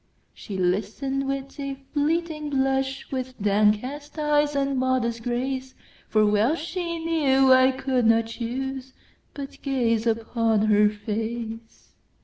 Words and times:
She 0.33 0.57
listen'd 0.57 1.27
with 1.27 1.59
a 1.59 1.75
flitting 1.93 2.49
blush, 2.49 3.11
With 3.11 3.39
downcast 3.39 4.17
eyes 4.17 4.55
and 4.55 4.75
modest 4.79 5.21
grace; 5.21 5.75
For 6.09 6.25
well 6.25 6.55
she 6.55 6.97
knew, 6.97 7.51
I 7.53 7.69
could 7.69 8.07
not 8.07 8.25
chooseBut 8.25 9.61
gaze 9.61 10.07
upon 10.07 10.61
her 10.65 10.89
face. 10.89 11.93